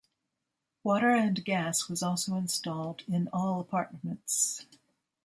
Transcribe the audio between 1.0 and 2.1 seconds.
and gas was